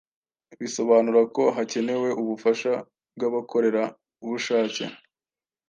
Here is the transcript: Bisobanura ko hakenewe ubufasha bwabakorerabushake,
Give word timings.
Bisobanura 0.59 1.21
ko 1.35 1.43
hakenewe 1.55 2.09
ubufasha 2.21 2.71
bwabakorerabushake, 3.15 4.83